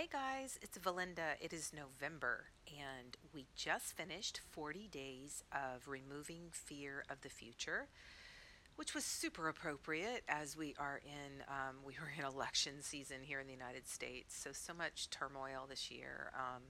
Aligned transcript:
Hey 0.00 0.08
guys, 0.10 0.58
it's 0.62 0.78
Valinda. 0.78 1.36
It 1.42 1.52
is 1.52 1.74
November, 1.76 2.44
and 2.66 3.18
we 3.34 3.44
just 3.54 3.94
finished 3.94 4.40
40 4.48 4.88
days 4.88 5.44
of 5.52 5.88
removing 5.88 6.44
fear 6.52 7.04
of 7.10 7.20
the 7.20 7.28
future, 7.28 7.86
which 8.76 8.94
was 8.94 9.04
super 9.04 9.46
appropriate 9.46 10.24
as 10.26 10.56
we 10.56 10.74
are 10.78 11.02
in 11.04 11.42
um, 11.48 11.76
we 11.84 11.92
were 12.00 12.10
in 12.18 12.24
election 12.34 12.80
season 12.80 13.18
here 13.20 13.40
in 13.40 13.46
the 13.46 13.52
United 13.52 13.86
States. 13.86 14.34
So 14.34 14.52
so 14.52 14.72
much 14.72 15.10
turmoil 15.10 15.66
this 15.68 15.90
year. 15.90 16.32
Um, 16.34 16.62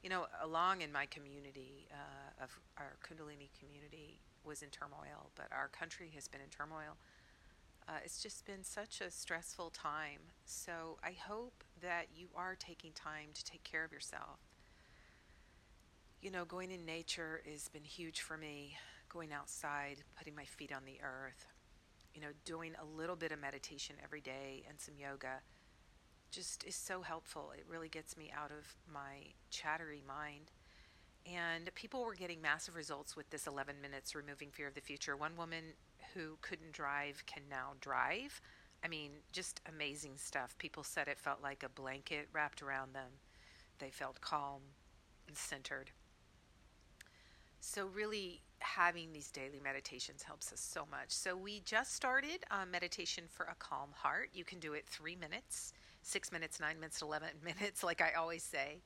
you 0.00 0.08
know, 0.08 0.26
along 0.40 0.82
in 0.82 0.92
my 0.92 1.06
community 1.06 1.88
uh, 1.90 2.44
of 2.44 2.56
our 2.78 2.94
Kundalini 3.02 3.50
community 3.58 4.20
was 4.44 4.62
in 4.62 4.68
turmoil, 4.68 5.32
but 5.34 5.46
our 5.50 5.66
country 5.66 6.12
has 6.14 6.28
been 6.28 6.40
in 6.40 6.50
turmoil 6.50 6.94
uh, 7.88 7.98
it's 8.04 8.22
just 8.22 8.44
been 8.44 8.64
such 8.64 9.00
a 9.00 9.10
stressful 9.10 9.70
time. 9.70 10.20
So 10.44 10.98
I 11.04 11.12
hope 11.12 11.62
that 11.80 12.06
you 12.14 12.28
are 12.34 12.56
taking 12.56 12.92
time 12.92 13.28
to 13.34 13.44
take 13.44 13.62
care 13.62 13.84
of 13.84 13.92
yourself. 13.92 14.40
You 16.20 16.30
know, 16.30 16.44
going 16.44 16.70
in 16.72 16.84
nature 16.84 17.42
has 17.50 17.68
been 17.68 17.84
huge 17.84 18.20
for 18.20 18.36
me. 18.36 18.76
Going 19.08 19.32
outside, 19.32 19.98
putting 20.18 20.34
my 20.34 20.44
feet 20.44 20.72
on 20.72 20.84
the 20.84 20.98
earth, 21.02 21.46
you 22.12 22.20
know, 22.20 22.32
doing 22.44 22.72
a 22.80 22.98
little 22.98 23.14
bit 23.14 23.30
of 23.30 23.40
meditation 23.40 23.96
every 24.02 24.20
day 24.20 24.64
and 24.68 24.80
some 24.80 24.94
yoga 24.98 25.40
just 26.32 26.64
is 26.64 26.74
so 26.74 27.02
helpful. 27.02 27.52
It 27.56 27.64
really 27.68 27.88
gets 27.88 28.16
me 28.16 28.32
out 28.36 28.50
of 28.50 28.74
my 28.92 29.32
chattery 29.50 30.02
mind. 30.06 30.50
And 31.26 31.74
people 31.74 32.04
were 32.04 32.14
getting 32.14 32.40
massive 32.40 32.76
results 32.76 33.16
with 33.16 33.28
this 33.30 33.46
11 33.46 33.80
minutes 33.80 34.14
removing 34.14 34.50
fear 34.50 34.68
of 34.68 34.74
the 34.74 34.80
future. 34.80 35.16
One 35.16 35.36
woman 35.36 35.64
who 36.14 36.38
couldn't 36.40 36.72
drive 36.72 37.24
can 37.26 37.42
now 37.50 37.72
drive. 37.80 38.40
I 38.84 38.88
mean, 38.88 39.10
just 39.32 39.60
amazing 39.68 40.12
stuff. 40.16 40.56
People 40.58 40.84
said 40.84 41.08
it 41.08 41.18
felt 41.18 41.42
like 41.42 41.64
a 41.64 41.68
blanket 41.68 42.28
wrapped 42.32 42.62
around 42.62 42.94
them. 42.94 43.10
They 43.78 43.90
felt 43.90 44.20
calm 44.20 44.60
and 45.26 45.36
centered. 45.36 45.90
So, 47.60 47.86
really, 47.86 48.42
having 48.60 49.12
these 49.12 49.30
daily 49.32 49.60
meditations 49.62 50.22
helps 50.22 50.52
us 50.52 50.60
so 50.60 50.86
much. 50.88 51.08
So, 51.08 51.36
we 51.36 51.60
just 51.64 51.94
started 51.94 52.44
uh, 52.50 52.64
meditation 52.70 53.24
for 53.28 53.46
a 53.46 53.56
calm 53.58 53.88
heart. 53.92 54.30
You 54.32 54.44
can 54.44 54.60
do 54.60 54.74
it 54.74 54.86
three 54.86 55.16
minutes, 55.16 55.72
six 56.02 56.30
minutes, 56.30 56.60
nine 56.60 56.78
minutes, 56.78 57.02
11 57.02 57.28
minutes, 57.44 57.82
like 57.82 58.00
I 58.00 58.12
always 58.12 58.44
say. 58.44 58.78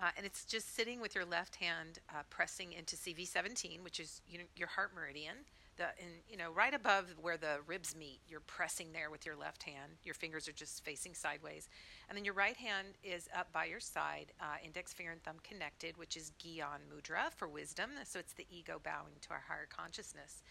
Uh, 0.00 0.10
and 0.16 0.26
it's 0.26 0.44
just 0.44 0.74
sitting 0.74 1.00
with 1.00 1.14
your 1.14 1.24
left 1.24 1.56
hand 1.56 1.98
uh, 2.10 2.22
pressing 2.30 2.72
into 2.72 2.96
CV17, 2.96 3.82
which 3.84 4.00
is 4.00 4.20
you 4.28 4.38
know, 4.38 4.44
your 4.56 4.68
heart 4.68 4.92
meridian 4.94 5.36
the 5.76 5.86
you 6.28 6.36
know 6.36 6.50
right 6.52 6.74
above 6.74 7.14
where 7.20 7.36
the 7.36 7.58
ribs 7.66 7.96
meet 7.96 8.20
you're 8.28 8.40
pressing 8.40 8.92
there 8.92 9.10
with 9.10 9.24
your 9.24 9.36
left 9.36 9.62
hand. 9.62 9.92
Your 10.04 10.14
fingers 10.14 10.48
are 10.48 10.52
just 10.52 10.84
facing 10.84 11.14
sideways. 11.14 11.68
And 12.08 12.16
then 12.16 12.24
your 12.24 12.34
right 12.34 12.56
hand 12.56 12.88
is 13.02 13.28
up 13.36 13.52
by 13.52 13.66
your 13.66 13.80
side 13.80 14.32
uh, 14.40 14.56
index 14.64 14.92
finger 14.92 15.12
and 15.12 15.22
thumb 15.22 15.36
connected 15.42 15.96
which 15.96 16.16
is 16.16 16.32
gyan 16.38 16.82
mudra 16.92 17.32
for 17.34 17.48
wisdom. 17.48 17.90
So 18.04 18.18
it's 18.18 18.34
the 18.34 18.46
ego 18.50 18.80
bowing 18.82 19.14
to 19.22 19.30
our 19.30 19.44
higher 19.48 19.68
consciousness. 19.68 20.42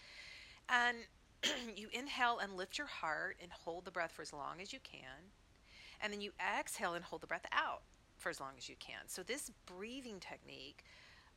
And 0.69 0.97
you 1.75 1.89
inhale 1.91 2.39
and 2.39 2.57
lift 2.57 2.77
your 2.77 2.87
heart 2.87 3.37
and 3.41 3.51
hold 3.51 3.85
the 3.85 3.91
breath 3.91 4.11
for 4.11 4.21
as 4.21 4.33
long 4.33 4.61
as 4.61 4.73
you 4.73 4.79
can. 4.83 5.31
And 6.01 6.11
then 6.11 6.21
you 6.21 6.31
exhale 6.39 6.93
and 6.93 7.05
hold 7.05 7.21
the 7.21 7.27
breath 7.27 7.45
out 7.51 7.83
for 8.21 8.29
as 8.29 8.39
long 8.39 8.51
as 8.57 8.69
you 8.69 8.75
can 8.79 9.07
so 9.07 9.23
this 9.23 9.51
breathing 9.65 10.19
technique 10.19 10.83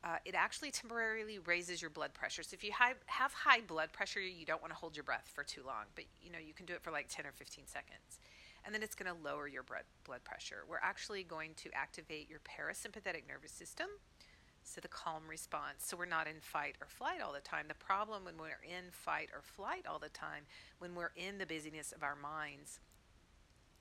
uh, 0.05 0.17
it 0.23 0.35
actually 0.35 0.69
temporarily 0.69 1.39
raises 1.39 1.81
your 1.81 1.89
blood 1.89 2.13
pressure. 2.13 2.43
So 2.43 2.53
if 2.53 2.63
you 2.63 2.71
have 2.71 3.33
high 3.33 3.61
blood 3.61 3.91
pressure, 3.91 4.19
you 4.19 4.45
don't 4.45 4.61
want 4.61 4.71
to 4.71 4.77
hold 4.77 4.95
your 4.95 5.03
breath 5.03 5.31
for 5.33 5.43
too 5.43 5.61
long, 5.65 5.85
but 5.95 6.05
you 6.21 6.31
know 6.31 6.37
you 6.37 6.53
can 6.53 6.67
do 6.67 6.73
it 6.73 6.83
for 6.83 6.91
like 6.91 7.07
10 7.09 7.25
or 7.25 7.31
15 7.31 7.65
seconds. 7.65 8.19
And 8.63 8.73
then 8.73 8.83
it's 8.83 8.95
going 8.95 9.11
to 9.11 9.17
lower 9.23 9.47
your 9.47 9.63
blood 9.63 10.23
pressure. 10.23 10.63
We're 10.67 10.77
actually 10.81 11.23
going 11.23 11.51
to 11.57 11.69
activate 11.73 12.29
your 12.29 12.39
parasympathetic 12.39 13.27
nervous 13.27 13.51
system, 13.51 13.87
so 14.63 14.81
the 14.81 14.87
calm 14.87 15.23
response. 15.27 15.85
So 15.85 15.97
we're 15.97 16.05
not 16.05 16.27
in 16.27 16.39
fight 16.39 16.75
or 16.81 16.87
flight 16.87 17.21
all 17.23 17.33
the 17.33 17.39
time. 17.39 17.65
The 17.67 17.75
problem 17.75 18.25
when 18.25 18.37
we're 18.37 18.61
in 18.63 18.91
fight 18.91 19.29
or 19.33 19.41
flight 19.41 19.85
all 19.87 19.99
the 19.99 20.09
time, 20.09 20.43
when 20.79 20.95
we're 20.95 21.11
in 21.15 21.37
the 21.37 21.45
busyness 21.45 21.91
of 21.91 22.01
our 22.01 22.15
minds, 22.15 22.79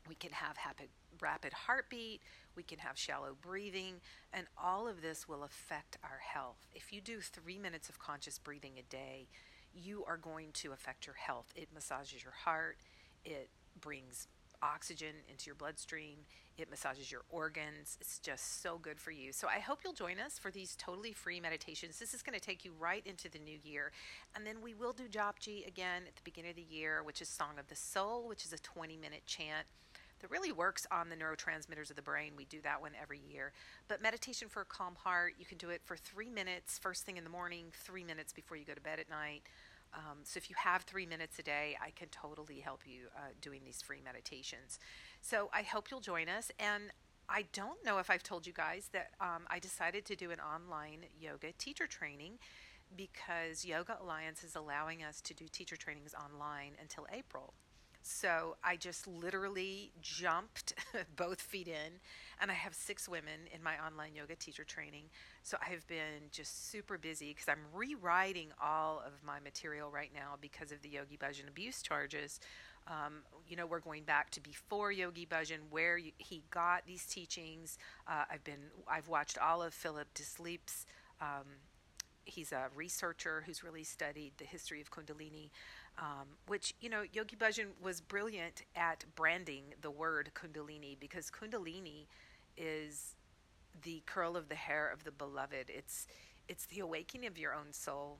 we 0.08 0.14
can 0.14 0.32
have 0.32 0.56
rapid, 0.64 0.88
rapid 1.20 1.52
heartbeat, 1.52 2.20
we 2.56 2.62
can 2.62 2.78
have 2.78 2.98
shallow 2.98 3.36
breathing, 3.40 3.94
and 4.32 4.46
all 4.62 4.86
of 4.86 5.02
this 5.02 5.28
will 5.28 5.42
affect 5.44 5.98
our 6.02 6.20
health. 6.22 6.66
If 6.74 6.92
you 6.92 7.00
do 7.00 7.20
three 7.20 7.58
minutes 7.58 7.88
of 7.88 7.98
conscious 7.98 8.38
breathing 8.38 8.72
a 8.78 8.82
day, 8.82 9.28
you 9.74 10.04
are 10.06 10.16
going 10.16 10.48
to 10.52 10.72
affect 10.72 11.06
your 11.06 11.16
health. 11.16 11.52
It 11.56 11.68
massages 11.74 12.22
your 12.22 12.32
heart, 12.32 12.78
it 13.24 13.48
brings 13.80 14.28
oxygen 14.62 15.14
into 15.28 15.46
your 15.46 15.54
bloodstream, 15.56 16.18
it 16.56 16.70
massages 16.70 17.10
your 17.10 17.22
organs. 17.30 17.98
It's 18.00 18.18
just 18.18 18.62
so 18.62 18.78
good 18.78 19.00
for 19.00 19.10
you. 19.10 19.32
So 19.32 19.48
I 19.48 19.58
hope 19.58 19.80
you'll 19.84 19.92
join 19.92 20.20
us 20.20 20.38
for 20.38 20.50
these 20.50 20.76
totally 20.76 21.12
free 21.12 21.40
meditations. 21.40 21.98
This 21.98 22.14
is 22.14 22.22
going 22.22 22.38
to 22.38 22.44
take 22.44 22.64
you 22.64 22.72
right 22.78 23.04
into 23.04 23.28
the 23.28 23.40
new 23.40 23.58
year. 23.64 23.90
And 24.36 24.46
then 24.46 24.56
we 24.62 24.72
will 24.72 24.92
do 24.92 25.08
Japji 25.08 25.66
again 25.66 26.02
at 26.06 26.14
the 26.14 26.22
beginning 26.22 26.50
of 26.50 26.56
the 26.56 26.66
year, 26.68 27.02
which 27.02 27.20
is 27.20 27.28
Song 27.28 27.58
of 27.58 27.66
the 27.68 27.76
Soul, 27.76 28.28
which 28.28 28.44
is 28.44 28.52
a 28.52 28.58
20 28.58 28.96
minute 28.96 29.22
chant 29.26 29.66
that 30.24 30.30
really 30.30 30.52
works 30.52 30.86
on 30.90 31.10
the 31.10 31.16
neurotransmitters 31.16 31.90
of 31.90 31.96
the 31.96 32.02
brain. 32.02 32.32
We 32.34 32.46
do 32.46 32.62
that 32.62 32.80
one 32.80 32.92
every 33.00 33.20
year. 33.30 33.52
But 33.88 34.00
meditation 34.00 34.48
for 34.48 34.62
a 34.62 34.64
calm 34.64 34.94
heart, 34.94 35.34
you 35.38 35.44
can 35.44 35.58
do 35.58 35.68
it 35.68 35.82
for 35.84 35.98
three 35.98 36.30
minutes 36.30 36.78
first 36.78 37.04
thing 37.04 37.18
in 37.18 37.24
the 37.24 37.30
morning, 37.30 37.66
three 37.74 38.02
minutes 38.02 38.32
before 38.32 38.56
you 38.56 38.64
go 38.64 38.72
to 38.72 38.80
bed 38.80 38.98
at 38.98 39.10
night. 39.10 39.42
Um, 39.92 40.20
so 40.22 40.38
if 40.38 40.48
you 40.48 40.56
have 40.58 40.84
three 40.84 41.04
minutes 41.04 41.38
a 41.38 41.42
day, 41.42 41.76
I 41.78 41.90
can 41.90 42.08
totally 42.08 42.60
help 42.60 42.80
you 42.86 43.08
uh, 43.14 43.32
doing 43.42 43.60
these 43.66 43.82
free 43.82 44.00
meditations. 44.02 44.78
So 45.20 45.50
I 45.52 45.60
hope 45.60 45.90
you'll 45.90 46.00
join 46.00 46.30
us. 46.30 46.50
And 46.58 46.84
I 47.28 47.44
don't 47.52 47.84
know 47.84 47.98
if 47.98 48.08
I've 48.08 48.22
told 48.22 48.46
you 48.46 48.54
guys 48.54 48.88
that 48.94 49.10
um, 49.20 49.42
I 49.50 49.58
decided 49.58 50.06
to 50.06 50.16
do 50.16 50.30
an 50.30 50.38
online 50.40 51.00
yoga 51.20 51.52
teacher 51.58 51.86
training 51.86 52.38
because 52.96 53.66
Yoga 53.66 53.98
Alliance 54.02 54.42
is 54.42 54.56
allowing 54.56 55.04
us 55.04 55.20
to 55.20 55.34
do 55.34 55.44
teacher 55.52 55.76
trainings 55.76 56.14
online 56.14 56.72
until 56.80 57.06
April. 57.12 57.52
So 58.06 58.56
I 58.62 58.76
just 58.76 59.06
literally 59.08 59.90
jumped 60.02 60.74
both 61.16 61.40
feet 61.40 61.68
in, 61.68 62.00
and 62.38 62.50
I 62.50 62.54
have 62.54 62.74
six 62.74 63.08
women 63.08 63.48
in 63.50 63.62
my 63.62 63.76
online 63.84 64.14
yoga 64.14 64.36
teacher 64.36 64.62
training. 64.62 65.04
So 65.42 65.56
I've 65.66 65.86
been 65.86 66.28
just 66.30 66.70
super 66.70 66.98
busy 66.98 67.30
because 67.30 67.48
I'm 67.48 67.64
rewriting 67.72 68.48
all 68.62 69.02
of 69.06 69.14
my 69.26 69.40
material 69.40 69.90
right 69.90 70.10
now 70.14 70.34
because 70.38 70.70
of 70.70 70.82
the 70.82 70.90
Yogi 70.90 71.16
Bhajan 71.16 71.48
abuse 71.48 71.80
charges. 71.80 72.40
Um, 72.86 73.22
you 73.48 73.56
know, 73.56 73.64
we're 73.64 73.80
going 73.80 74.04
back 74.04 74.28
to 74.32 74.40
before 74.42 74.92
Yogi 74.92 75.24
Bhajan, 75.24 75.70
where 75.70 75.96
he 75.96 76.42
got 76.50 76.84
these 76.86 77.06
teachings. 77.06 77.78
Uh, 78.06 78.24
I've 78.30 78.44
been, 78.44 78.70
I've 78.86 79.08
watched 79.08 79.38
all 79.38 79.62
of 79.62 79.72
Philip 79.72 80.12
Deslippe's. 80.12 80.84
Um, 81.22 81.46
he's 82.24 82.52
a 82.52 82.66
researcher 82.74 83.42
who's 83.46 83.62
really 83.62 83.84
studied 83.84 84.32
the 84.38 84.44
history 84.44 84.80
of 84.80 84.90
Kundalini, 84.90 85.50
um, 85.98 86.26
which, 86.46 86.74
you 86.80 86.88
know, 86.88 87.02
Yogi 87.12 87.36
Bhajan 87.36 87.68
was 87.82 88.00
brilliant 88.00 88.62
at 88.74 89.04
branding 89.14 89.74
the 89.80 89.90
word 89.90 90.30
Kundalini 90.34 90.98
because 90.98 91.30
Kundalini 91.30 92.06
is 92.56 93.16
the 93.82 94.02
curl 94.06 94.36
of 94.36 94.48
the 94.48 94.54
hair 94.54 94.90
of 94.92 95.04
the 95.04 95.12
beloved. 95.12 95.68
It's 95.68 96.06
it's 96.48 96.66
the 96.66 96.80
awakening 96.80 97.26
of 97.26 97.38
your 97.38 97.54
own 97.54 97.72
soul, 97.72 98.18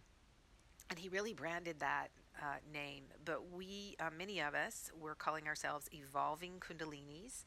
and 0.88 0.98
he 0.98 1.08
really 1.08 1.34
branded 1.34 1.80
that 1.80 2.08
uh, 2.40 2.56
name. 2.72 3.04
But 3.24 3.52
we, 3.52 3.96
uh, 4.00 4.10
many 4.16 4.40
of 4.40 4.54
us, 4.54 4.90
we're 4.98 5.14
calling 5.14 5.46
ourselves 5.46 5.88
evolving 5.92 6.54
Kundalinis. 6.60 7.44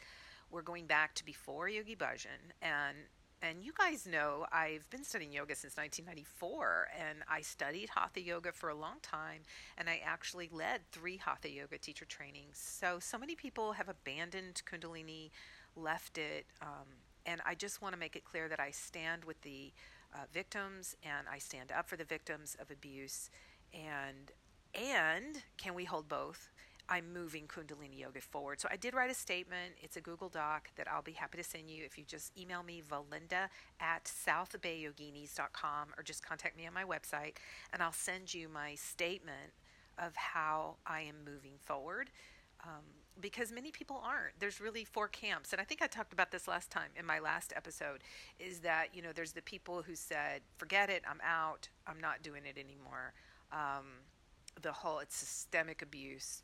We're 0.51 0.61
going 0.61 0.85
back 0.85 1.15
to 1.15 1.25
before 1.25 1.67
Yogi 1.67 1.95
Bhajan, 1.95 2.53
and 2.61 2.97
and 3.41 3.63
you 3.63 3.71
guys 3.77 4.07
know 4.07 4.45
I've 4.51 4.89
been 4.89 5.03
studying 5.03 5.31
yoga 5.31 5.55
since 5.55 5.77
1994, 5.77 6.87
and 6.97 7.19
I 7.29 7.41
studied 7.41 7.89
Hatha 7.89 8.21
yoga 8.21 8.51
for 8.51 8.69
a 8.69 8.75
long 8.75 8.97
time, 9.01 9.41
and 9.77 9.89
I 9.89 10.01
actually 10.03 10.49
led 10.51 10.81
three 10.91 11.17
Hatha 11.17 11.49
yoga 11.49 11.77
teacher 11.77 12.05
trainings. 12.05 12.57
So, 12.57 12.99
so 12.99 13.17
many 13.17 13.35
people 13.35 13.73
have 13.73 13.89
abandoned 13.89 14.61
Kundalini, 14.65 15.29
left 15.75 16.17
it, 16.17 16.45
um, 16.61 16.87
and 17.25 17.41
I 17.45 17.53
just 17.53 17.81
want 17.81 17.93
to 17.93 17.99
make 17.99 18.15
it 18.15 18.23
clear 18.23 18.47
that 18.49 18.59
I 18.59 18.71
stand 18.71 19.25
with 19.25 19.41
the 19.41 19.71
uh, 20.13 20.19
victims 20.33 20.95
and 21.03 21.27
I 21.31 21.37
stand 21.37 21.71
up 21.71 21.87
for 21.87 21.97
the 21.97 22.05
victims 22.05 22.55
of 22.59 22.71
abuse, 22.71 23.29
and 23.73 24.31
and 24.73 25.43
can 25.57 25.73
we 25.73 25.85
hold 25.85 26.07
both? 26.07 26.49
I'm 26.89 27.11
moving 27.13 27.47
Kundalini 27.47 27.99
Yoga 27.99 28.21
forward. 28.21 28.61
So 28.61 28.69
I 28.71 28.77
did 28.77 28.93
write 28.93 29.11
a 29.11 29.13
statement. 29.13 29.73
It's 29.81 29.97
a 29.97 30.01
Google 30.01 30.29
Doc 30.29 30.69
that 30.77 30.87
I'll 30.89 31.01
be 31.01 31.11
happy 31.11 31.37
to 31.37 31.43
send 31.43 31.69
you 31.69 31.83
if 31.83 31.97
you 31.97 32.05
just 32.05 32.37
email 32.37 32.63
me, 32.63 32.81
Valinda 32.89 33.49
at 33.79 34.05
southbayyoginis.com, 34.05 35.87
or 35.97 36.03
just 36.03 36.25
contact 36.25 36.57
me 36.57 36.65
on 36.65 36.73
my 36.73 36.83
website, 36.83 37.33
and 37.73 37.83
I'll 37.83 37.91
send 37.91 38.33
you 38.33 38.47
my 38.47 38.75
statement 38.75 39.53
of 39.97 40.15
how 40.15 40.75
I 40.85 41.01
am 41.01 41.15
moving 41.25 41.53
forward. 41.59 42.09
Um, 42.63 42.83
because 43.19 43.51
many 43.51 43.71
people 43.71 44.01
aren't. 44.05 44.39
There's 44.39 44.61
really 44.61 44.83
four 44.83 45.07
camps, 45.07 45.51
and 45.51 45.61
I 45.61 45.63
think 45.63 45.81
I 45.81 45.87
talked 45.87 46.13
about 46.13 46.31
this 46.31 46.47
last 46.47 46.69
time 46.69 46.89
in 46.95 47.05
my 47.05 47.19
last 47.19 47.51
episode. 47.55 48.01
Is 48.39 48.59
that 48.59 48.89
you 48.93 49.01
know 49.01 49.09
there's 49.13 49.31
the 49.31 49.41
people 49.41 49.81
who 49.81 49.95
said, 49.95 50.41
"Forget 50.57 50.89
it, 50.89 51.03
I'm 51.09 51.21
out, 51.23 51.69
I'm 51.87 51.99
not 51.99 52.21
doing 52.21 52.43
it 52.45 52.57
anymore." 52.57 53.13
Um, 53.51 54.03
the 54.61 54.71
whole 54.71 54.99
it's 54.99 55.15
systemic 55.15 55.81
abuse 55.81 56.43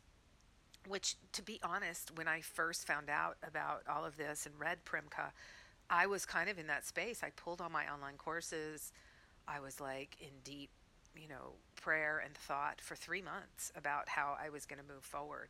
which, 0.86 1.16
to 1.32 1.42
be 1.42 1.60
honest, 1.62 2.16
when 2.16 2.28
I 2.28 2.40
first 2.40 2.86
found 2.86 3.10
out 3.10 3.36
about 3.46 3.82
all 3.88 4.04
of 4.04 4.16
this 4.16 4.46
and 4.46 4.58
read 4.58 4.84
Premka, 4.84 5.32
I 5.90 6.06
was 6.06 6.24
kind 6.24 6.48
of 6.48 6.58
in 6.58 6.66
that 6.68 6.86
space. 6.86 7.22
I 7.22 7.30
pulled 7.30 7.60
all 7.60 7.70
my 7.70 7.92
online 7.92 8.16
courses. 8.16 8.92
I 9.46 9.60
was 9.60 9.80
like 9.80 10.16
in 10.20 10.30
deep, 10.42 10.70
you 11.14 11.28
know, 11.28 11.54
prayer 11.76 12.22
and 12.24 12.34
thought 12.34 12.80
for 12.80 12.94
three 12.94 13.22
months 13.22 13.70
about 13.76 14.08
how 14.08 14.36
I 14.42 14.48
was 14.48 14.66
going 14.66 14.80
to 14.80 14.94
move 14.94 15.04
forward. 15.04 15.48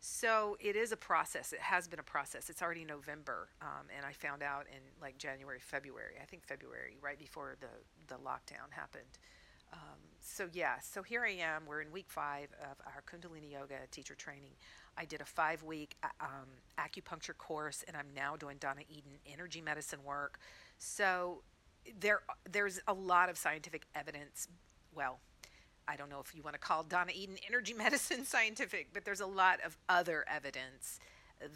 So 0.00 0.56
it 0.60 0.76
is 0.76 0.92
a 0.92 0.96
process. 0.96 1.52
It 1.52 1.60
has 1.60 1.88
been 1.88 1.98
a 1.98 2.04
process. 2.04 2.48
It's 2.48 2.62
already 2.62 2.84
November, 2.84 3.48
um, 3.60 3.88
and 3.96 4.06
I 4.06 4.12
found 4.12 4.42
out 4.42 4.66
in 4.68 4.80
like 5.02 5.18
January, 5.18 5.58
February. 5.60 6.14
I 6.22 6.24
think 6.24 6.44
February, 6.44 6.96
right 7.02 7.18
before 7.18 7.56
the 7.60 7.66
the 8.06 8.20
lockdown 8.20 8.70
happened. 8.70 9.18
Um, 9.72 9.98
so 10.20 10.48
yeah, 10.52 10.78
so 10.80 11.02
here 11.02 11.24
I 11.24 11.32
am. 11.32 11.62
We're 11.66 11.80
in 11.80 11.90
week 11.90 12.06
five 12.08 12.48
of 12.62 12.76
our 12.86 13.02
Kundalini 13.06 13.52
Yoga 13.52 13.76
teacher 13.90 14.14
training. 14.14 14.52
I 14.96 15.04
did 15.04 15.20
a 15.20 15.24
five 15.24 15.62
week 15.62 15.96
um, 16.20 16.48
acupuncture 16.78 17.36
course, 17.36 17.84
and 17.86 17.96
I'm 17.96 18.08
now 18.14 18.36
doing 18.36 18.56
Donna 18.58 18.82
Eden 18.88 19.18
energy 19.32 19.60
medicine 19.60 20.00
work. 20.04 20.38
So 20.78 21.42
there, 22.00 22.20
there's 22.50 22.80
a 22.88 22.94
lot 22.94 23.28
of 23.28 23.38
scientific 23.38 23.86
evidence. 23.94 24.48
Well, 24.94 25.20
I 25.86 25.96
don't 25.96 26.10
know 26.10 26.20
if 26.20 26.34
you 26.34 26.42
want 26.42 26.54
to 26.54 26.60
call 26.60 26.82
Donna 26.82 27.12
Eden 27.14 27.36
energy 27.48 27.74
medicine 27.78 28.24
scientific, 28.24 28.88
but 28.92 29.04
there's 29.04 29.20
a 29.20 29.26
lot 29.26 29.60
of 29.64 29.76
other 29.88 30.24
evidence 30.28 31.00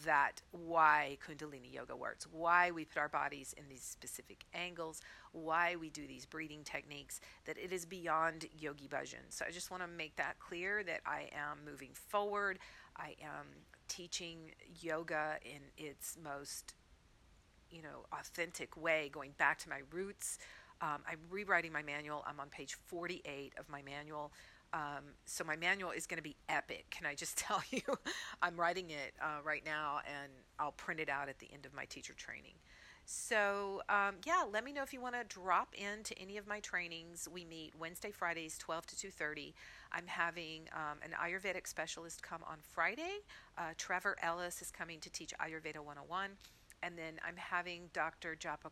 that 0.05 0.43
why 0.53 1.19
Kundalini 1.27 1.73
Yoga 1.73 1.97
works, 1.97 2.27
why 2.31 2.71
we 2.71 2.85
put 2.85 2.99
our 2.99 3.09
bodies 3.09 3.55
in 3.57 3.65
these 3.69 3.83
specific 3.83 4.45
angles, 4.55 5.01
why 5.33 5.77
we 5.77 5.91
do 5.91 6.07
these 6.07 6.27
breathing 6.27 6.63
techniques, 6.65 7.21
that 7.45 7.59
it 7.59 7.73
is 7.73 7.85
beyond 7.85 8.47
Yogi 8.59 8.89
Bhajan. 8.89 9.25
So 9.31 9.45
I 9.47 9.51
just 9.51 9.71
want 9.71 9.83
to 9.83 9.89
make 9.89 10.17
that 10.17 10.39
clear 10.39 10.83
that 10.85 11.01
I 11.07 11.29
am 11.33 11.59
moving 11.65 11.91
forward. 11.93 12.59
I 12.97 13.17
am 13.23 13.47
teaching 13.89 14.53
yoga 14.81 15.37
in 15.45 15.61
its 15.77 16.17
most, 16.23 16.75
you 17.71 17.83
know, 17.83 18.07
authentic 18.13 18.77
way, 18.77 19.11
going 19.13 19.33
back 19.39 19.59
to 19.61 19.69
my 19.69 19.81
roots. 19.91 20.39
Um, 20.81 21.03
I'm 21.09 21.19
rewriting 21.31 21.73
my 21.73 21.83
manual. 21.83 22.25
I'm 22.27 22.41
on 22.41 22.49
page 22.49 22.77
48 22.87 23.55
of 23.59 23.69
my 23.69 23.83
manual. 23.83 24.33
Um, 24.73 25.15
so 25.27 25.45
my 25.45 25.57
manual 25.57 25.91
is 25.91 26.07
going 26.07 26.17
to 26.19 26.23
be 26.23 26.37
epic. 26.49 26.87
Can 26.91 27.07
I 27.07 27.15
just 27.15 27.37
tell 27.39 27.63
you? 27.71 27.83
I'm 28.41 28.57
writing 28.57 28.91
it 28.91 29.15
uh, 29.21 29.43
right 29.45 29.65
now, 29.65 30.01
and 30.07 30.33
I'll 30.59 30.73
print 30.73 31.01
it 31.01 31.09
out 31.09 31.29
at 31.29 31.39
the 31.39 31.49
end 31.53 31.67
of 31.67 31.75
my 31.75 31.85
teacher 31.85 32.15
training. 32.15 32.55
So 33.05 33.83
um, 33.89 34.17
yeah, 34.25 34.45
let 34.51 34.65
me 34.65 34.73
know 34.73 34.83
if 34.83 34.93
you 34.93 35.01
want 35.01 35.17
to 35.17 35.25
drop 35.25 35.75
into 35.75 36.17
any 36.19 36.37
of 36.37 36.47
my 36.47 36.61
trainings. 36.61 37.29
We 37.31 37.45
meet 37.45 37.75
Wednesday, 37.79 38.11
Fridays, 38.11 38.57
12 38.59 38.87
to 38.87 39.09
2:30. 39.09 39.55
I'm 39.93 40.07
having 40.07 40.69
um, 40.73 40.99
an 41.03 41.11
Ayurvedic 41.21 41.67
specialist 41.67 42.23
come 42.23 42.43
on 42.49 42.59
Friday. 42.63 43.19
Uh, 43.59 43.73
Trevor 43.77 44.17
Ellis 44.23 44.63
is 44.63 44.71
coming 44.71 45.01
to 45.01 45.11
teach 45.11 45.35
Ayurveda 45.41 45.79
101. 45.79 46.31
And 46.83 46.99
then 46.99 47.21
I'm 47.27 47.37
having 47.37 47.91
Dr. 47.93 48.37
Japa 48.39 48.71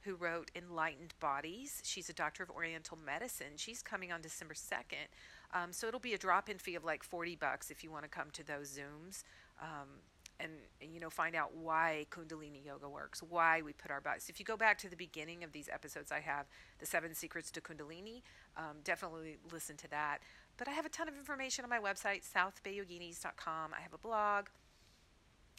who 0.00 0.16
wrote 0.16 0.50
Enlightened 0.56 1.14
Bodies. 1.20 1.80
She's 1.84 2.08
a 2.08 2.12
doctor 2.12 2.42
of 2.42 2.50
Oriental 2.50 2.98
medicine. 3.04 3.54
She's 3.56 3.82
coming 3.82 4.10
on 4.10 4.20
December 4.20 4.54
2nd. 4.54 5.06
Um, 5.54 5.72
so 5.72 5.86
it'll 5.86 6.00
be 6.00 6.14
a 6.14 6.18
drop 6.18 6.48
in 6.48 6.58
fee 6.58 6.74
of 6.74 6.84
like 6.84 7.02
40 7.02 7.36
bucks 7.36 7.70
if 7.70 7.84
you 7.84 7.90
want 7.90 8.04
to 8.04 8.08
come 8.08 8.30
to 8.32 8.44
those 8.44 8.76
Zooms. 8.76 9.22
Um, 9.60 10.00
and, 10.40 10.52
and, 10.80 10.92
you 10.92 11.00
know 11.00 11.10
find 11.10 11.36
out 11.36 11.54
why 11.54 12.06
kundalini 12.10 12.64
yoga 12.64 12.88
works 12.88 13.22
why 13.22 13.62
we 13.62 13.72
put 13.72 13.90
our 13.90 14.00
bodies 14.00 14.28
if 14.28 14.40
you 14.40 14.46
go 14.46 14.56
back 14.56 14.78
to 14.78 14.88
the 14.88 14.96
beginning 14.96 15.44
of 15.44 15.52
these 15.52 15.68
episodes 15.72 16.10
i 16.10 16.20
have 16.20 16.46
the 16.78 16.86
seven 16.86 17.14
secrets 17.14 17.50
to 17.50 17.60
kundalini 17.60 18.22
um, 18.56 18.78
definitely 18.82 19.36
listen 19.52 19.76
to 19.76 19.88
that 19.88 20.18
but 20.56 20.66
i 20.68 20.72
have 20.72 20.86
a 20.86 20.88
ton 20.88 21.06
of 21.06 21.16
information 21.16 21.64
on 21.64 21.70
my 21.70 21.78
website 21.78 22.22
southbayyoginis.com 22.28 23.72
i 23.76 23.80
have 23.80 23.92
a 23.92 23.98
blog 23.98 24.46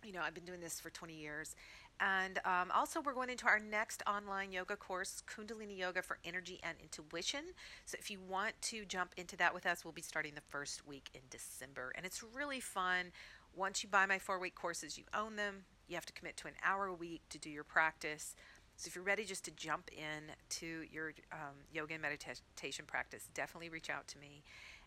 you 0.03 0.13
know, 0.13 0.21
I've 0.21 0.33
been 0.33 0.45
doing 0.45 0.59
this 0.59 0.79
for 0.79 0.89
20 0.89 1.13
years. 1.13 1.55
And 1.99 2.39
um, 2.43 2.71
also, 2.73 3.01
we're 3.01 3.13
going 3.13 3.29
into 3.29 3.45
our 3.45 3.59
next 3.59 4.01
online 4.07 4.51
yoga 4.51 4.75
course, 4.75 5.23
Kundalini 5.27 5.77
Yoga 5.77 6.01
for 6.01 6.17
Energy 6.25 6.59
and 6.63 6.77
Intuition. 6.81 7.41
So, 7.85 7.97
if 7.99 8.09
you 8.09 8.19
want 8.19 8.53
to 8.63 8.83
jump 8.85 9.13
into 9.15 9.37
that 9.37 9.53
with 9.53 9.65
us, 9.65 9.85
we'll 9.85 9.93
be 9.93 10.01
starting 10.01 10.33
the 10.35 10.41
first 10.41 10.87
week 10.87 11.09
in 11.13 11.21
December. 11.29 11.91
And 11.95 12.05
it's 12.05 12.23
really 12.23 12.59
fun. 12.59 13.11
Once 13.55 13.83
you 13.83 13.89
buy 13.89 14.05
my 14.05 14.17
four 14.17 14.39
week 14.39 14.55
courses, 14.55 14.97
you 14.97 15.03
own 15.13 15.35
them. 15.35 15.65
You 15.87 15.95
have 15.95 16.05
to 16.07 16.13
commit 16.13 16.35
to 16.37 16.47
an 16.47 16.55
hour 16.63 16.87
a 16.87 16.93
week 16.93 17.21
to 17.29 17.37
do 17.37 17.49
your 17.49 17.63
practice. 17.63 18.35
So, 18.75 18.87
if 18.87 18.95
you're 18.95 19.03
ready 19.03 19.23
just 19.23 19.45
to 19.45 19.51
jump 19.51 19.89
in 19.91 20.33
to 20.57 20.83
your 20.91 21.13
um, 21.31 21.55
yoga 21.71 21.93
and 21.93 22.01
meditation 22.01 22.85
practice, 22.87 23.29
definitely 23.35 23.69
reach 23.69 23.91
out 23.91 24.07
to 24.09 24.17
me 24.17 24.43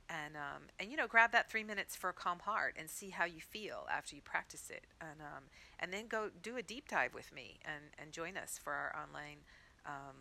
and 0.08 0.36
um, 0.36 0.62
and 0.78 0.90
you 0.90 0.96
know 0.96 1.06
grab 1.06 1.32
that 1.32 1.50
three 1.50 1.64
minutes 1.64 1.96
for 1.96 2.10
a 2.10 2.12
calm 2.12 2.38
heart 2.40 2.76
and 2.78 2.88
see 2.88 3.10
how 3.10 3.24
you 3.24 3.40
feel 3.40 3.86
after 3.92 4.14
you 4.14 4.22
practice 4.22 4.70
it. 4.70 4.84
And 5.00 5.20
um, 5.20 5.44
and 5.78 5.92
then 5.92 6.06
go 6.08 6.30
do 6.42 6.56
a 6.56 6.62
deep 6.62 6.88
dive 6.88 7.14
with 7.14 7.34
me 7.34 7.58
and 7.64 7.84
and 7.98 8.12
join 8.12 8.36
us 8.36 8.58
for 8.62 8.72
our 8.72 8.94
online 8.94 9.38
um, 9.84 10.16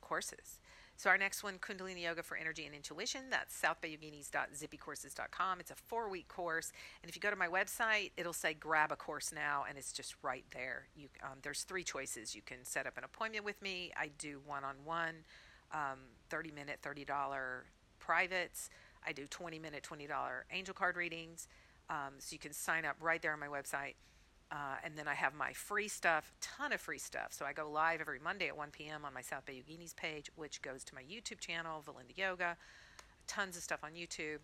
courses. 0.00 0.60
So 0.96 1.08
our 1.08 1.16
next 1.16 1.42
one 1.42 1.58
kundalini 1.58 2.02
yoga 2.02 2.22
for 2.22 2.36
energy 2.36 2.66
and 2.66 2.74
intuition 2.74 3.30
that's 3.30 3.58
southbayyoginis.zippycourses.com 3.58 5.60
it's 5.60 5.70
a 5.70 5.74
four 5.74 6.10
week 6.10 6.28
course. 6.28 6.72
And 7.02 7.08
if 7.08 7.16
you 7.16 7.22
go 7.22 7.30
to 7.30 7.36
my 7.36 7.48
website 7.48 8.10
it'll 8.18 8.34
say 8.34 8.52
grab 8.52 8.92
a 8.92 8.96
course 8.96 9.32
now 9.34 9.64
and 9.66 9.78
it's 9.78 9.92
just 9.92 10.14
right 10.22 10.44
there. 10.52 10.88
You 10.94 11.08
um, 11.22 11.38
there's 11.42 11.62
three 11.62 11.84
choices. 11.84 12.34
You 12.34 12.42
can 12.42 12.64
set 12.64 12.86
up 12.86 12.98
an 12.98 13.04
appointment 13.04 13.46
with 13.46 13.62
me. 13.62 13.92
I 13.96 14.10
do 14.18 14.42
one-on-one 14.44 15.24
um, 15.72 16.00
30 16.28 16.50
minute 16.50 16.80
$30 16.82 17.06
privates 17.98 18.68
I 19.06 19.12
do 19.12 19.26
20 19.26 19.58
minute, 19.58 19.86
$20 19.88 20.08
angel 20.52 20.74
card 20.74 20.96
readings. 20.96 21.48
Um, 21.88 22.14
so 22.18 22.32
you 22.32 22.38
can 22.38 22.52
sign 22.52 22.84
up 22.84 22.96
right 23.00 23.20
there 23.20 23.32
on 23.32 23.40
my 23.40 23.48
website. 23.48 23.94
Uh, 24.52 24.76
and 24.84 24.96
then 24.96 25.06
I 25.06 25.14
have 25.14 25.34
my 25.34 25.52
free 25.52 25.86
stuff, 25.86 26.32
ton 26.40 26.72
of 26.72 26.80
free 26.80 26.98
stuff. 26.98 27.28
So 27.32 27.44
I 27.44 27.52
go 27.52 27.70
live 27.70 28.00
every 28.00 28.18
Monday 28.18 28.48
at 28.48 28.56
1 28.56 28.70
p.m. 28.72 29.04
on 29.04 29.14
my 29.14 29.22
South 29.22 29.46
Bay 29.46 29.62
Yoginis 29.62 29.94
page, 29.94 30.30
which 30.34 30.60
goes 30.60 30.82
to 30.84 30.94
my 30.94 31.02
YouTube 31.02 31.38
channel, 31.38 31.84
Valinda 31.86 32.16
Yoga. 32.16 32.56
Tons 33.28 33.56
of 33.56 33.62
stuff 33.62 33.84
on 33.84 33.92
YouTube. 33.92 34.38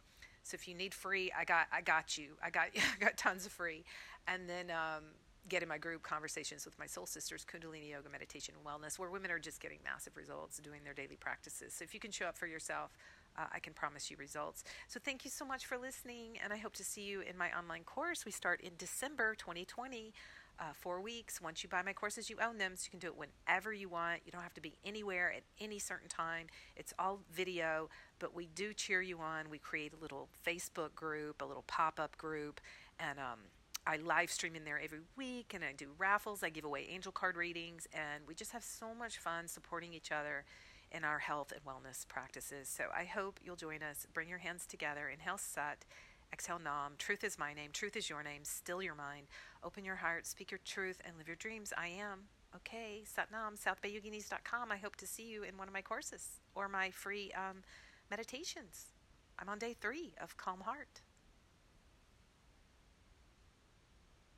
So 0.45 0.55
if 0.55 0.69
you 0.69 0.75
need 0.75 0.95
free, 0.95 1.33
I 1.37 1.45
got 1.45 1.67
I 1.73 1.81
got 1.81 2.17
you. 2.17 2.37
I 2.41 2.51
got 2.51 2.69
I 2.77 3.05
got 3.05 3.17
tons 3.17 3.47
of 3.47 3.53
free. 3.53 3.85
And 4.29 4.49
then 4.49 4.71
um, 4.71 5.03
get 5.49 5.63
in 5.63 5.69
my 5.69 5.79
group 5.79 6.03
conversations 6.03 6.65
with 6.65 6.79
my 6.79 6.87
soul 6.87 7.07
sisters, 7.07 7.45
Kundalini 7.45 7.91
Yoga, 7.91 8.09
Meditation, 8.09 8.55
and 8.57 8.65
Wellness, 8.65 8.99
where 8.99 9.11
women 9.11 9.33
are 9.33 9.39
just 9.41 9.61
getting 9.61 9.79
massive 9.85 10.17
results 10.17 10.59
doing 10.59 10.83
their 10.85 10.95
daily 10.95 11.17
practices. 11.17 11.75
So 11.75 11.83
if 11.83 11.95
you 11.95 12.01
can 12.01 12.13
show 12.13 12.27
up 12.27 12.37
for 12.37 12.47
yourself, 12.47 12.97
uh, 13.39 13.47
I 13.53 13.59
can 13.59 13.73
promise 13.73 14.11
you 14.11 14.17
results. 14.17 14.65
So 14.89 15.01
thank 15.03 15.25
you 15.25 15.31
so 15.31 15.45
much 15.45 15.67
for 15.67 15.79
listening, 15.79 16.39
and 16.43 16.53
I 16.53 16.57
hope 16.57 16.75
to 16.75 16.85
see 16.85 17.03
you 17.03 17.21
in 17.21 17.37
my 17.37 17.57
online 17.57 17.85
course. 17.85 18.25
We 18.25 18.33
start 18.33 18.61
in 18.61 18.73
December 18.79 19.35
2020. 19.35 20.13
Uh, 20.59 20.73
four 20.73 21.03
weeks. 21.03 21.39
Once 21.39 21.63
you 21.63 21.69
buy 21.69 21.83
my 21.83 21.93
courses, 21.93 22.31
you 22.31 22.37
own 22.43 22.57
them, 22.57 22.73
so 22.77 22.87
you 22.87 22.91
can 22.91 22.99
do 22.99 23.09
it 23.09 23.15
whenever 23.15 23.75
you 23.75 23.91
want. 23.91 24.23
You 24.25 24.33
don't 24.33 24.41
have 24.41 24.55
to 24.55 24.61
be 24.63 24.73
anywhere 24.87 25.31
at 25.31 25.43
any 25.61 25.79
certain 25.79 26.09
time. 26.09 26.47
It's 26.77 26.95
all 26.99 27.21
video, 27.31 27.91
but 28.19 28.35
we 28.35 28.47
do 28.55 28.73
cheer 28.73 29.03
you 29.03 29.19
on. 29.19 29.51
We 29.51 29.59
create 29.59 29.93
a 29.93 30.01
little 30.01 30.31
Facebook 30.47 30.95
group, 30.95 31.43
a 31.43 31.45
little 31.45 31.65
pop 31.67 32.01
up 32.01 32.17
group, 32.17 32.63
and 32.99 33.19
um, 33.19 33.41
I 33.87 33.99
live 33.99 34.31
stream 34.31 34.57
in 34.57 34.65
there 34.65 34.81
every 34.83 35.01
week, 35.15 35.53
and 35.55 35.63
I 35.63 35.75
do 35.77 35.91
raffles. 35.99 36.43
I 36.43 36.49
give 36.49 36.65
away 36.65 36.89
angel 36.91 37.13
card 37.13 37.37
readings, 37.37 37.87
and 37.93 38.27
we 38.27 38.35
just 38.35 38.53
have 38.53 38.65
so 38.65 38.95
much 38.95 39.19
fun 39.19 39.49
supporting 39.49 39.93
each 39.93 40.11
other 40.11 40.47
in 40.93 41.05
our 41.05 41.19
health 41.19 41.53
and 41.53 41.65
wellness 41.65 42.07
practices. 42.07 42.69
So 42.69 42.85
I 42.97 43.05
hope 43.05 43.41
you'll 43.45 43.57
join 43.57 43.83
us. 43.83 44.07
Bring 44.13 44.29
your 44.29 44.39
hands 44.39 44.67
together. 44.67 45.09
Inhale 45.09 45.39
Sat. 45.39 45.85
Exhale 46.33 46.59
Nam. 46.59 46.95
Truth 46.99 47.25
is 47.25 47.39
my 47.39 47.55
name. 47.55 47.71
Truth 47.73 47.97
is 47.97 48.11
your 48.11 48.23
name. 48.23 48.45
Still 48.45 48.83
your 48.83 48.95
mind. 48.95 49.27
Open 49.63 49.85
your 49.85 49.97
heart. 49.97 50.27
Speak 50.27 50.51
your 50.51 50.61
truth 50.65 51.01
and 51.05 51.17
live 51.17 51.29
your 51.29 51.37
dreams. 51.37 51.73
I 51.77 51.89
am. 51.89 52.25
Okay. 52.55 53.03
Sat 53.05 53.29
Satnam. 53.31 53.59
SouthBayYoginis.com. 53.59 54.73
I 54.73 54.77
hope 54.77 54.97
to 54.97 55.07
see 55.07 55.29
you 55.29 55.43
in 55.43 55.57
one 55.57 55.69
of 55.69 55.75
my 55.75 55.83
courses 55.83 56.41
or 56.55 56.69
my 56.69 56.91
free 56.91 57.33
um, 57.33 57.63
meditations. 58.11 58.87
I'm 59.39 59.49
on 59.49 59.59
day 59.59 59.75
three 59.79 60.15
of 60.21 60.37
Calm 60.37 60.61
Heart. 60.61 61.03